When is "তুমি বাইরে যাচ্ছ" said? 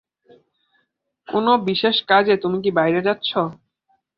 2.43-3.29